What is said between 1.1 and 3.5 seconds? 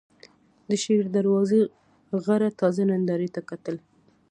دروازې غره تازه نندارې ته